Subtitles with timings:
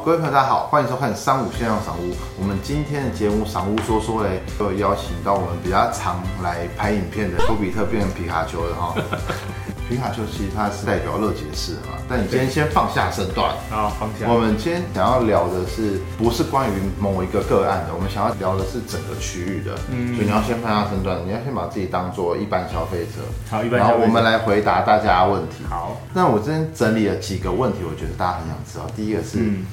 [0.00, 2.14] 好，各位朋友大家好，欢迎收看三五线上赏屋。
[2.38, 8.94] 我们今天的节目赏屋说说嘞，又邀请到我们比较常来拍影片的托比特变成皮卡丘的哈。
[9.90, 13.50] 皮卡丘其实它是代表乐解释嘛，但你今天先放下身段。
[13.70, 14.32] 啊，放下。
[14.32, 19.74] 我们今天想要聊的是，不是关于某一个个案的，我们想要聊的是整个区域的。
[19.90, 23.20] 嗯，所以你要先放下身段，你要先把自己当做一般消费者。
[23.50, 25.64] 好，一般然后消费者我们来回答大家的问题。
[25.68, 28.86] 好，那我今天整理了几个问题，我觉得大家很想知道。
[28.94, 29.66] 第一个是，嗯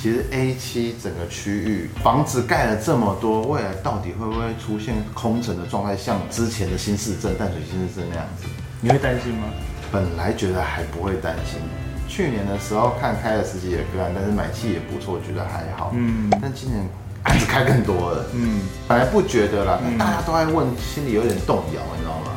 [0.00, 8.46] 其实 A 七整个区域房子盖了这么多，未来到底会不会出现空城的状态，像之前的新市镇、淡水新市镇那样子？
[8.80, 9.44] 你会担心吗？
[9.90, 11.58] 本来觉得还不会担心，
[12.08, 15.92] 去年的时候看开了十几个个案，但是买气也不错，觉得还好。
[15.94, 16.86] 嗯但今年
[17.22, 22.33] 案子开更多了，嗯，本来不觉得啦，但大家都在问，心里有点动摇，你知道吗？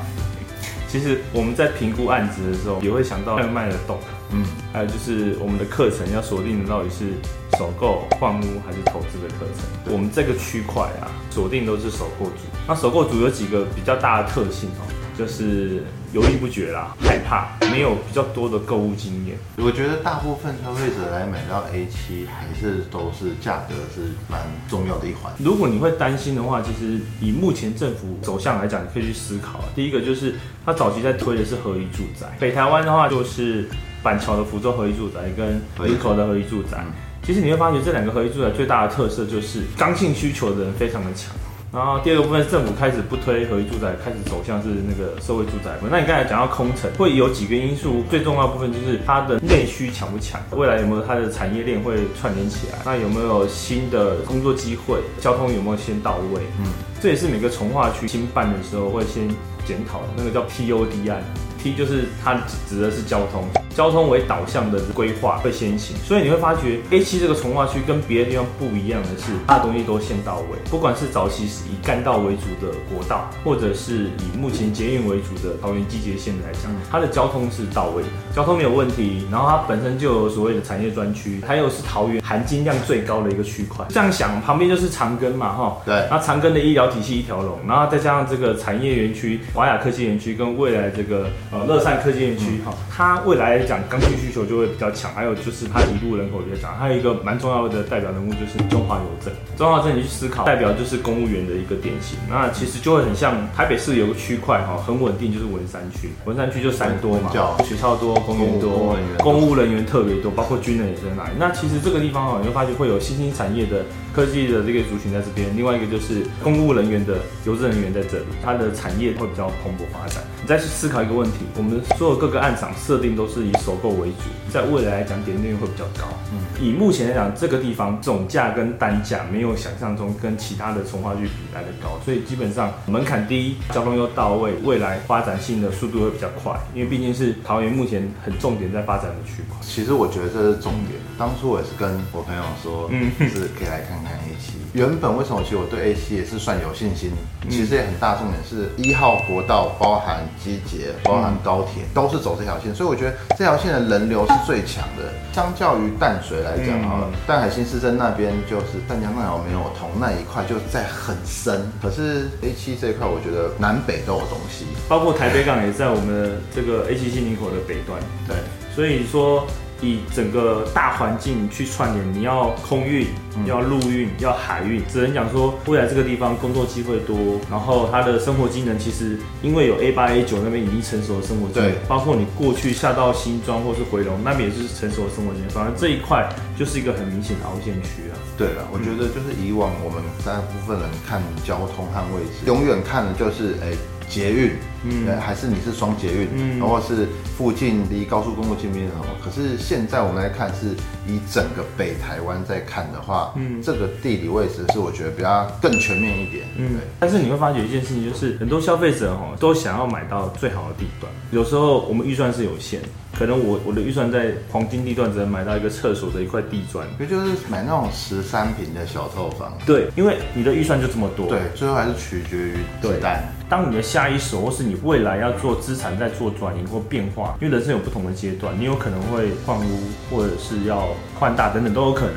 [0.88, 4.00] 其实我们在评估案子的时候，也会想到要卖得动，
[4.32, 7.12] 嗯，还有就是我们的课程要锁定的到底是
[7.58, 9.94] 首购、换屋还是投资的课程。
[9.94, 12.36] 我们这个区块啊，锁定都是首购组。
[12.68, 19.38] 那首购组有几个比较大的特性哦，就是犹豫不决啦，害怕，没有比较多的购物经验。
[19.58, 25.34] 我觉得大部分消费者来买到 A 七，还是都是价格是蛮重要的一环。
[25.38, 29.60] 如果你会担心的话，其实以目前政府走向来讲，你可以去思考。
[29.76, 33.70] 第一个就是他早期在推的是合一住宅，北台湾的话就是
[34.02, 36.86] 板桥的福州合一住宅跟林口的合一住宅。
[37.22, 41.36] 其实你会发觉这两个合一住宅最大的特色就是刚性需求的人非常的强。
[41.74, 45.72] 然后第二个部分，政府开始不推合一住宅，开始走向是那个社会住宅。
[45.92, 56.42] 那你刚才讲到空城，会有几个因素，最重要部分就是它的内需强不强，未来有没有它的产业链会串联起来，那有没有新的工作机会，交通有没有先到位？
[56.60, 59.28] 嗯，这也是每个从化区新办的时候会先
[59.66, 61.22] 检讨的，那个叫 TOD 案。
[61.62, 62.36] T 就是它
[62.70, 63.44] 指的是交通，
[63.78, 78.02] 交通为导向的规划会先行，所以你会发觉 A 七这个从化区跟别的地方不一样的是，它的东西都先到位，不管是早期是以干道为主的国道，或者是以目前捷运为主的桃园季节线来讲，它的交通是到位，
[78.36, 83.86] 交通没有问题，然后它本身就有所谓的产业专区，还有是桃园含金量最高的一个区块。
[83.90, 99.34] 这样想，旁边就是长庚嘛，哈，对那长庚的医疗体系一条龙，然后再加上这个产业园区、华雅科技园区跟未来这个呃乐善科技园区哈，它未来来讲刚性需求就会比较强，还有就是它移入人口比较强，还有一个蛮重要的代表人物就是中华邮政。
[99.58, 107.30] 中华邮政你去思考，代表就是公务员的一个典型，那其实就会很像台北市有个区块哈，很稳定，就是文山区，文山区就山多嘛
[107.64, 111.32] 学校多，公园多公务人员，特别多，包括军人也在那里。
[111.38, 120.24] 那其实这个地方哦，你会发现会有新兴产业的科技的这个族群在这边，另外一个就是公务人员的邮政人员在这里，它的产业会比较蓬勃发展。
[120.42, 126.08] 你再去思考一个问题，我们所有各个案场设定都是以首购为主，在未来来讲点率会比较高。
[126.32, 139.58] 嗯，以目前来讲，这个地方总价跟单价没有想象中跟其他的从化区比来的高，所以基本上门槛低，交通又到位，未来发展性的速度会比较快，因为毕竟是桃园目前很重点在发展的区块。
[139.62, 141.00] 其实我觉得这是重点。
[141.18, 144.54] 当初我也是跟我朋友说，嗯就是可以来看看 A 七。
[144.74, 147.12] 原本为什么其实我对 A 七也是算有信心？
[147.50, 155.04] 其实也很大重点是一号国道包含机捷、包含高铁，都是走这条线，所以我觉得这条线的人流是最强的。
[155.32, 164.66] 相较于淡水来讲好了，淡海新市镇那边就是淡江那条没有同那一块就在很深，可是 A 七这一块我觉得南北都有东西。
[164.90, 168.36] 包括台北港也在我们的这个 A 七新林口的北端，对，
[168.76, 169.48] 所以说
[169.82, 173.08] 以整个大环境去串联，你要空运、
[173.46, 186.28] 要陆运、要海运，只能讲说未来这个地方工作机会多，然后他的生活机能其实因为有 A 八 A 九那边已经成熟的生活机能对，包括你过去下到新庄或是回龙那边也是成熟的生活机能，反正这一块
[186.58, 188.18] 就是一个很明显的凹陷区啊。
[188.38, 193.74] 对了，我觉得就是以往我们大部分人看交通和位置，永远看的就是哎
[194.10, 194.52] 捷运，
[194.84, 197.08] 嗯，还是你是双捷运，嗯，或者是
[197.38, 199.06] 附近离高速公路近边什么。
[199.24, 200.68] 可是现在我们来看是
[201.08, 206.88] 以整个北台湾在看的话，嗯，这个地理位置是我觉得比较更全面一点，嗯，对。
[207.00, 212.80] 但是你会发觉一件事情，就是很多消费者哦都想要买到最好的地段，有时候我们预算是有限，
[213.18, 216.88] 可能我我的预算在黄金地段只能买到一个厕所的一块地砖。
[217.00, 221.28] 也就是买那种十三平的小套房，对，因为你的预算就这么多。
[221.28, 223.24] 对，最后还是取决于子弹。
[223.50, 229.80] 当你的下一手，或是你未来要做资产在做转移或变化，因为人生有不同的阶段，你有可能会换屋，
[230.12, 232.16] 或者是要换大等等都有可能。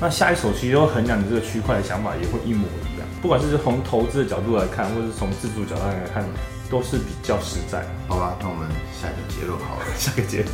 [0.00, 6.24] 那下一手其实都衡量你这个区块的想法也会一模一样，不管是从投资的角度来看，或者是从自主角度来看，
[6.70, 7.84] 都是比较实在。
[8.08, 8.66] 好吧，那我们
[8.98, 10.52] 下一个结论好了， 下个结论，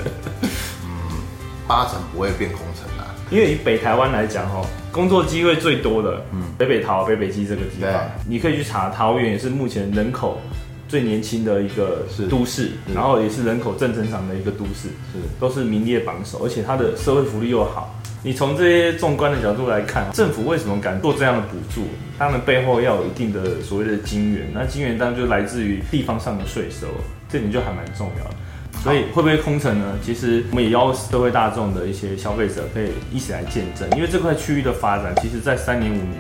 [1.69, 3.15] 八成不会变空城啊。
[3.31, 7.93] 因为以北台湾来讲哦，工作机会最多的，嗯，北北桃、北北基这个地方，
[8.29, 10.41] 你可以去查，桃园也是目前人口
[10.89, 17.95] 最年轻的一个是都市，然后也是人口正增长的一个都市，是都是名列榜首，而且它的社会福利又好。
[18.23, 21.87] 你从这些纵观的角度来看，政府为什么敢做这样的补助？
[22.19, 26.87] 他们背后要有一定的所谓的金源，那金源当然就来自于地方上的税收，
[27.29, 28.37] 这点就还蛮重要的。
[28.83, 29.99] 所以会不会空城呢？
[30.05, 36.15] 其实我们也邀社会大众的一些消费者可以一起来见证，因为这块区域的发展，其实在三年五年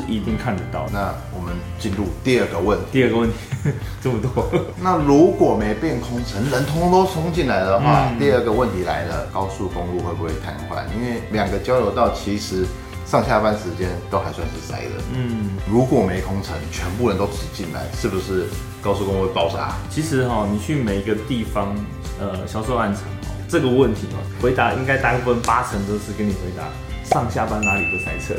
[0.00, 0.86] 是一定看得到。
[0.92, 2.84] 那我们进入第二个问题。
[2.92, 3.36] 第二个问题，
[4.02, 4.46] 这么多，
[4.82, 10.84] 那如果没变空城，人通通都冲进来的话，嗯第二个问题来了，高速公路会不会瘫痪？
[10.94, 12.66] 因为两个交流道其实
[13.06, 15.02] 上下班时间都还算是塞的。
[15.14, 18.46] 嗯，如果没空城，全部人都挤进来，是不是
[18.82, 19.74] 高速公路会爆炸？
[19.90, 21.74] 其实哈、你去每一个地方，
[22.20, 26.64] 呃，销售暗场哦，这个问题哦，回答应该大部分八成都是跟你回答
[27.08, 28.34] 上下班哪里不塞车。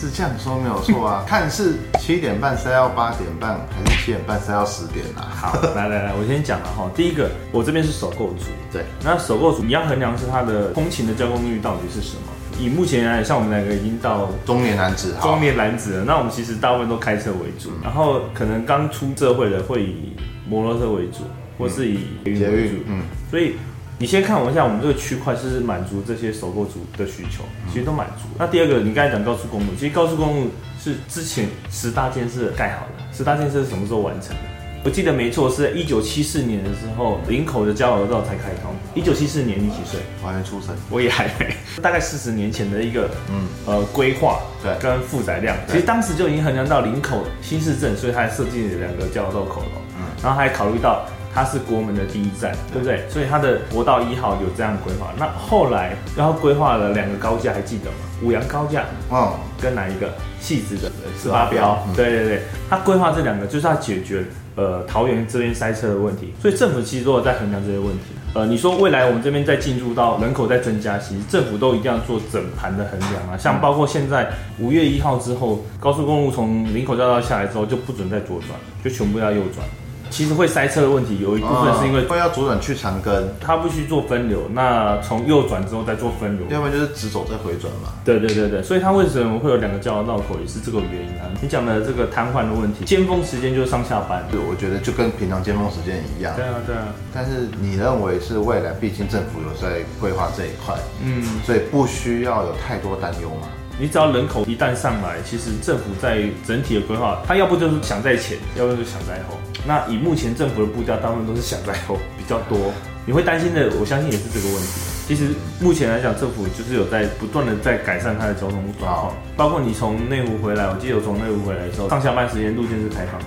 [0.00, 5.28] 是这样说没有错啊， 看是七点半塞到八点半，还是七点半塞到十点啊？
[5.30, 6.90] 好，来来来，我先讲了哈。
[6.96, 12.22] 第一个，我这边是首购族，对，那首购族你要衡量是它的通勤的交通率到底是什么。
[12.58, 20.16] 以目前来，像我们两个已经到中年男子，好中年男子了，那我们其实大部分都开车为主，然后可能刚出社会的会以
[20.48, 21.18] 摩托车为主，
[21.58, 22.76] 或是以捷运捷为主，。
[22.86, 23.56] 嗯，所以
[24.00, 28.22] 你先看我一下我们这个区块是不是满足这些首购族的需求，其实都满足。
[28.38, 30.50] 那第二个，你刚才讲高速公路，其实高速公路
[30.82, 34.42] 是之前十大建设盖好了，十大建设是什么时候完成的？
[34.82, 38.72] 我记得没错，是在一九七四年的时候，林口的交流道才开通。
[38.94, 40.00] 一九七四年你几岁？
[40.22, 53.08] 我还没出生，我也还没，大概四十年前的一个嗯，呃规划对跟负载量，其实当时就已经衡量到林口新市镇，所以它还设计了两个交流道口了，嗯然后还考虑到它是国门的第一站，对不对？
[53.08, 55.12] 所以它的国道一号有这样的规划。
[55.18, 57.96] 那后来，然后规划了两个高架，还记得吗？
[58.22, 60.10] 五羊高架哦，跟哪一个？
[60.40, 60.90] 细致的
[61.22, 64.24] 十八标对对对，它规划这两个就是要解决
[64.56, 68.04] 呃桃园这边塞车的问题，所以政府其实都有在衡量这些问题。
[68.32, 79.66] 呃，你说未来我们这边再进入到人口在增加，其实政府都一定要做整盘的衡量啊，像包括现在五月一号之后，高速公路从林口交道下来之后就不准再左转，就全部要右转。
[80.10, 87.92] 其实会塞车的问题有一部分是因为会要左转去长庚，它必须做分流，那从右转之后再做分流，要不然就是直走再回转嘛。
[88.04, 91.30] 对对对对，所以它为什么会有两个交流道口，也是这个原因啊。
[91.40, 94.26] 你讲的这个瘫痪的问题，尖峰时间就是上下班。
[94.30, 96.34] 对，我觉得就跟平常尖峰时间一样。
[96.34, 103.48] 对啊对啊，但是你认为是未来，毕竟政府有在规划这一块，嗯，所以不需要有太多担忧嘛。
[103.80, 109.40] 你只要人口一旦上来，其实政府在整体的规划，它要不就是想在前，要不就是想在后。
[109.66, 112.70] 那以目前政府的步调，大部分都是想在后比较多。
[113.06, 114.68] 你会担心的，我相信也是这个问题。
[115.08, 123.26] 其实目前来讲，政府就是有在不断的在改善它的交通状况，包括你从内湖回来，我记得我从内湖回来的时候，上下班时间路线是开放的，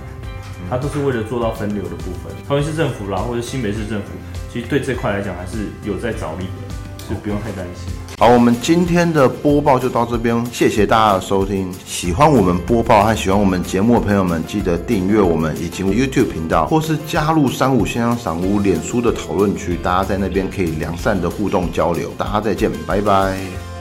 [0.69, 2.31] 它都是为了做到分流的部分。
[2.47, 4.09] 桃园市政府啦，或者新北市政府，
[4.53, 7.91] 其实对这块来讲还是有在着力的，就不用太担心。
[8.23, 11.69] 好，我们今天的播报就到这边，谢谢大家的收听。
[11.85, 22.13] 喜欢我们播报和喜欢我们节目的朋友们，记得订阅我们以及 YouTube 频道，或是加入三五先生赏屋脸书的讨论区，大家在那边可以良善的互动交流。
[22.17, 23.72] 大家再见，拜拜。